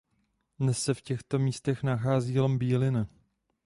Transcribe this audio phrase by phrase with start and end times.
[0.59, 3.07] Dnes se v těchto místech nachází lom Bílina.